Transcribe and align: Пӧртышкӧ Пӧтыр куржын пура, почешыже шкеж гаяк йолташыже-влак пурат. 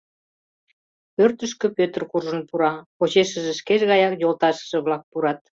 Пӧртышкӧ 1.15 1.67
Пӧтыр 1.77 2.03
куржын 2.11 2.39
пура, 2.49 2.71
почешыже 2.97 3.53
шкеж 3.59 3.81
гаяк 3.91 4.13
йолташыже-влак 4.21 5.01
пурат. 5.11 5.39